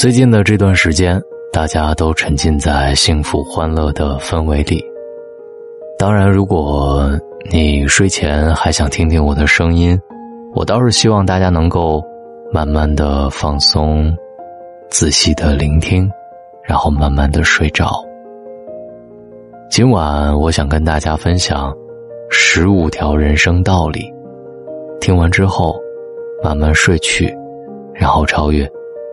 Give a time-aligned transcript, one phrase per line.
[0.00, 4.82] 最近的这段时间，大家都沉浸在幸福欢乐的氛围里。
[5.98, 7.06] 当然，如果
[7.52, 10.00] 你睡前还想听听我的声音，
[10.54, 12.02] 我倒是希望大家能够
[12.50, 14.10] 慢慢的放松，
[14.88, 16.10] 仔细的聆听，
[16.66, 18.02] 然后慢慢的睡着。
[19.70, 21.76] 今晚我想跟大家分享
[22.30, 24.10] 十五条人生道理，
[24.98, 25.78] 听完之后
[26.42, 27.30] 慢慢睡去，
[27.92, 28.66] 然后超越。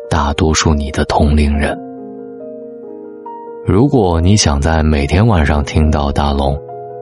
[0.09, 1.77] 大多数你的同龄人，
[3.65, 6.57] 如果你想在每天晚上听到大龙，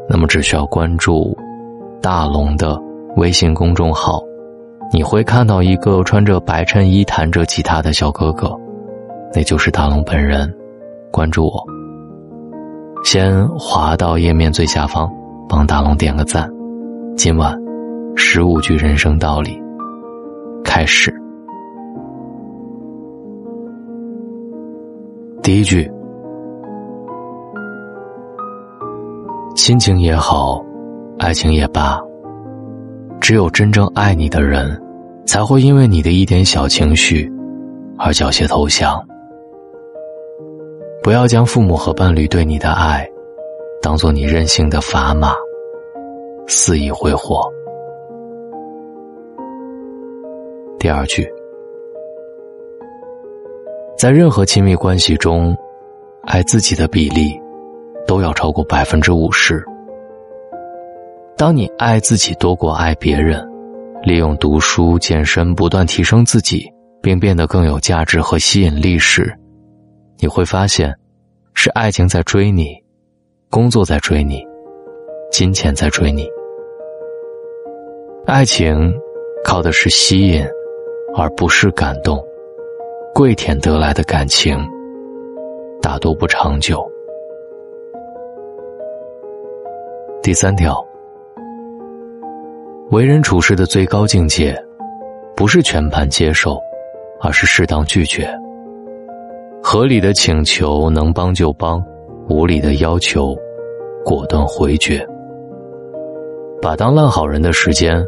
[0.09, 1.37] 那么只需要关注
[2.01, 2.75] 大龙的
[3.15, 4.19] 微信公众号，
[4.91, 8.51] 你会看到一个穿着白衬衣弹着吉他的小哥哥，
[9.33, 10.51] 那就是大龙本人。
[11.11, 11.63] 关注我，
[13.03, 15.07] 先滑到页面最下方，
[15.47, 16.49] 帮大龙点个赞。
[17.15, 17.55] 今晚
[18.15, 19.61] 十五句人生道理，
[20.63, 21.13] 开始。
[25.45, 25.87] 第一句，
[29.55, 30.59] 亲情也好，
[31.19, 32.01] 爱情也罢，
[33.21, 34.75] 只有真正爱你的人，
[35.27, 37.31] 才会因为你的一点小情绪
[37.95, 38.99] 而缴械投降。
[41.03, 43.07] 不要将父母和伴侣对你的爱，
[43.83, 45.35] 当做你任性的砝码，
[46.47, 47.47] 肆意挥霍。
[50.79, 51.23] 第二句。
[53.97, 55.55] 在任何亲密关系中，
[56.23, 57.39] 爱自己的比例
[58.05, 59.63] 都要超过百分之五十。
[61.37, 63.41] 当你爱自己多过爱别人，
[64.03, 66.69] 利用读书、健身不断提升自己，
[67.01, 69.33] 并变得更有价值和吸引力时，
[70.19, 70.93] 你会发现，
[71.53, 72.75] 是爱情在追你，
[73.49, 74.45] 工作在追你，
[75.31, 76.27] 金钱在追你。
[78.25, 78.93] 爱情
[79.43, 80.45] 靠的是吸引，
[81.15, 82.24] 而不是感动。
[83.15, 84.59] 跪舔得来的感情，
[85.81, 86.85] 大多不长久。
[90.21, 90.85] 第三条，
[92.91, 94.53] 为人处事的最高境界，
[95.33, 96.59] 不是全盘接受，
[97.21, 98.29] 而是适当拒绝。
[99.63, 101.81] 合理的请求能帮就帮，
[102.27, 103.33] 无理的要求，
[104.03, 105.07] 果断回绝。
[106.61, 108.05] 把当烂好人的时间，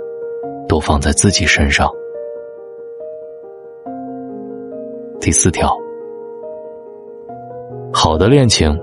[0.67, 1.89] 都放在自己身上。
[5.27, 5.69] 第四条，
[7.91, 8.73] 好的恋情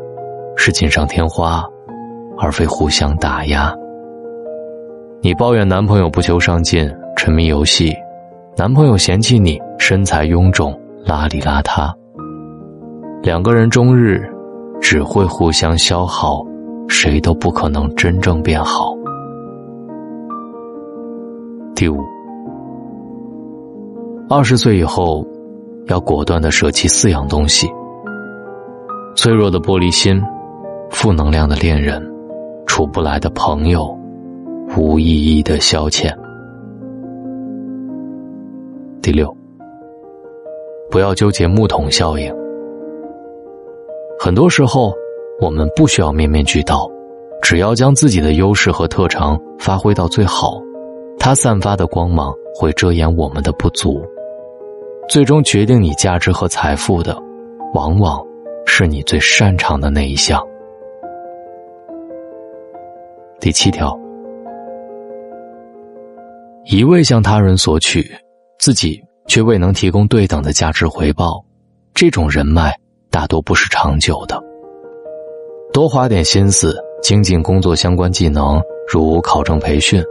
[0.58, 1.64] 是锦上添花，
[2.36, 3.74] 而非互相打压。
[5.22, 7.94] 你抱怨男朋友不求上进、沉迷游戏，
[8.58, 11.90] 男朋友嫌弃你身材臃肿、邋里邋遢，
[13.22, 14.22] 两个人终日
[14.82, 16.44] 只会互相消耗，
[16.88, 18.94] 谁都不可能真正变好。
[21.74, 21.98] 第五，
[24.28, 25.26] 二十岁以后。
[25.86, 27.68] 要果断的舍弃四样东西：
[29.14, 30.20] 脆弱的玻璃心、
[30.90, 32.02] 负能量的恋人、
[32.66, 33.94] 处不来的朋友、
[34.76, 36.10] 无意义的消遣。
[39.02, 39.30] 第六，
[40.90, 42.34] 不要纠结木桶效应。
[44.18, 44.90] 很多时候，
[45.38, 46.90] 我们不需要面面俱到，
[47.42, 50.58] 只要将自己的优势和特长发挥到最好，
[51.18, 54.02] 它散发的光芒会遮掩我们的不足。
[55.08, 57.16] 最终决定你价值和财富的，
[57.74, 58.24] 往往
[58.66, 60.42] 是你最擅长的那一项。
[63.38, 63.96] 第七条，
[66.64, 68.10] 一味向他人索取，
[68.58, 71.44] 自己却未能提供对等的价值回报，
[71.92, 72.74] 这种人脉
[73.10, 74.42] 大多不是长久的。
[75.72, 78.60] 多花点心思精进工作相关技能，
[78.90, 80.02] 如考证培训。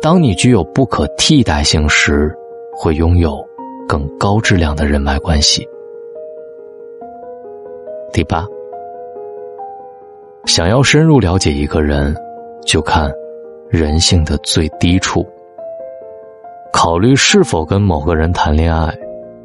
[0.00, 2.32] 当你具有不可替代性时，
[2.76, 3.44] 会拥有。
[3.88, 5.66] 更高质量的人脉关系。
[8.12, 8.46] 第八，
[10.46, 12.14] 想要深入了解一个人，
[12.64, 13.10] 就看
[13.68, 15.26] 人性的最低处。
[16.72, 18.96] 考虑是否跟某个人谈恋爱，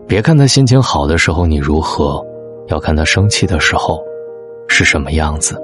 [0.07, 2.25] 别看他心情好的时候你如何，
[2.67, 4.03] 要看他生气的时候
[4.67, 5.55] 是什么样子。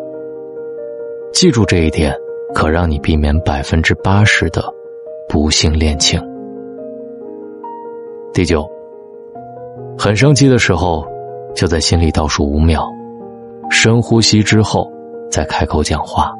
[1.33, 2.15] 记住这一点，
[2.53, 4.63] 可让你避免百分之八十的
[5.27, 6.19] 不幸恋情。
[8.33, 8.67] 第九，
[9.97, 11.05] 很生气的时候，
[11.55, 12.85] 就在心里倒数五秒，
[13.69, 14.91] 深呼吸之后
[15.31, 16.31] 再开口讲话。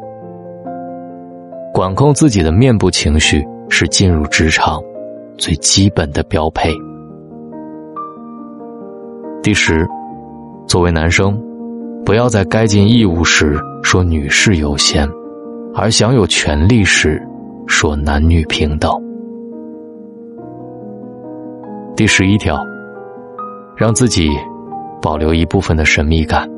[1.74, 4.82] 管控自己的面部情绪是进入职场
[5.38, 6.70] 最基本的标配。
[9.42, 9.88] 第十，
[10.68, 11.38] 作为男生，
[12.06, 15.08] 不要在该尽义务时说女士优先，
[15.74, 17.22] 而享有权利时
[17.68, 18.92] 说男女平等。
[21.96, 22.58] 第十一条，
[23.76, 24.30] 让自己
[25.02, 26.50] 保留一部分的神秘感，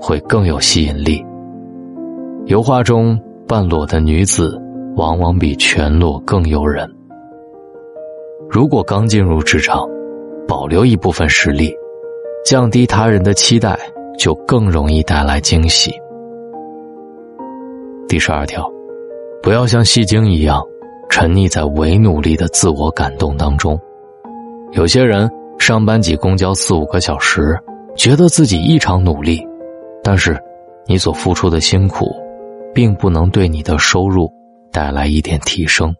[0.00, 1.24] 会更有吸引力。
[2.44, 3.18] 油画中
[3.48, 4.60] 半裸的女子，
[4.94, 6.88] 往往比全裸更诱人。
[8.48, 9.88] 如果刚进入职场，
[10.46, 11.74] 保留一部分实力，
[12.44, 13.76] 降低他人的期待，
[14.18, 15.90] 就更容易带来惊喜。
[18.06, 18.70] 第十二条，
[19.42, 20.62] 不要像戏精一样，
[21.08, 23.76] 沉溺在伪努力的自我感动当中。
[24.72, 27.58] 有些人上班挤公交四五个小时，
[27.96, 29.46] 觉得自己异常努力，
[30.02, 30.38] 但是
[30.86, 32.06] 你所付出的辛苦，
[32.74, 34.30] 并不能对你的收入
[34.72, 35.94] 带来一点提升。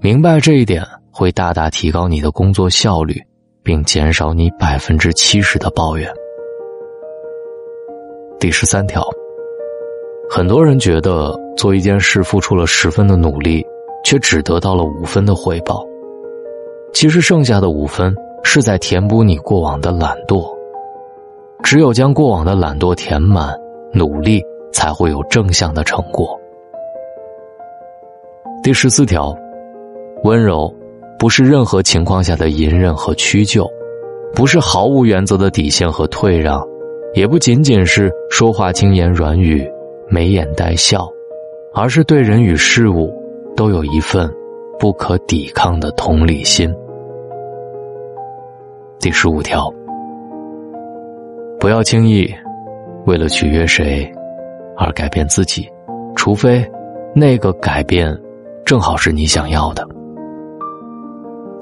[0.00, 0.82] 明白这一点。
[1.10, 3.20] 会大大提高你的工作效率，
[3.64, 6.08] 并减少你百分之七十的抱怨。
[8.38, 9.02] 第十三条，
[10.30, 13.66] 很多人觉得做一件事付出了十分的努力，
[14.04, 15.84] 却只得到了五分的回报。
[16.92, 20.48] 其实剩下的五分是在填补你过往的懒惰。
[21.62, 23.54] 只有将过往的懒惰填满，
[23.92, 24.42] 努力
[24.72, 26.38] 才会有正向的成果。
[28.62, 29.34] 第十四条，
[30.24, 30.72] 温柔。
[31.18, 33.68] 不是任何情况下的隐忍和屈就，
[34.36, 36.64] 不是毫无原则的底线和退让，
[37.12, 39.68] 也不仅仅是说话轻言软语、
[40.08, 41.08] 眉眼带笑，
[41.74, 43.12] 而是对人与事物
[43.56, 44.32] 都有一份
[44.78, 46.72] 不可抵抗的同理心。
[49.00, 49.72] 第十五条，
[51.60, 52.28] 不要轻易
[53.06, 54.10] 为了取悦谁
[54.76, 55.68] 而改变自己，
[56.16, 56.68] 除非
[57.14, 58.12] 那个改变
[58.64, 59.86] 正好是你想要的。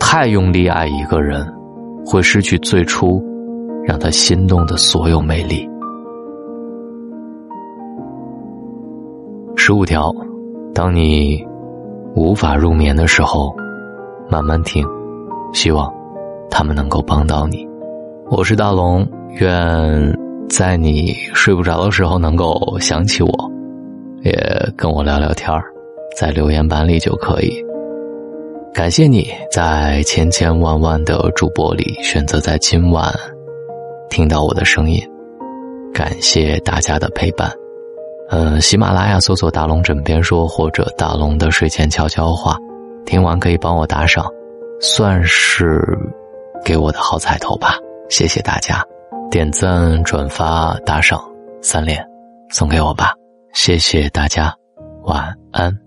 [0.00, 1.46] 太用力爱一个人，
[2.06, 3.22] 会失去最初
[3.84, 5.68] 让他心动的所有魅力。
[9.56, 10.10] 十五条，
[10.72, 11.46] 当你
[12.14, 13.54] 无法入眠的时候，
[14.30, 14.86] 慢慢听，
[15.52, 15.92] 希望
[16.50, 17.66] 他们能够帮到你。
[18.30, 23.50] 我是大龙，愿在你睡不着的时候能够想起我，
[24.22, 24.32] 也
[24.76, 25.50] 跟我聊聊天
[26.18, 27.64] 在留言板里就可以。
[28.74, 33.10] 感谢你在千千万万的主播里选择在今晚
[34.10, 35.02] 听到我的声音，
[35.94, 37.50] 感谢大家的陪伴。
[38.28, 42.56] 嗯，喜马拉雅搜索“大龙枕边说”或者“大龙的睡前悄悄话”，
[43.06, 44.26] 听完可以帮我打赏，
[44.80, 45.80] 算是
[46.66, 47.76] 给我的好彩头吧。
[48.10, 48.84] 谢谢大家，
[49.30, 51.24] 点赞、转发、打赏
[51.62, 52.04] 三连
[52.50, 53.14] 送给我吧。
[53.52, 54.52] 谢谢大家，
[55.04, 55.85] 晚安。